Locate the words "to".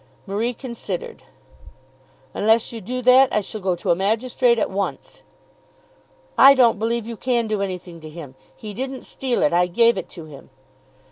3.75-3.91, 8.01-8.09, 10.09-10.25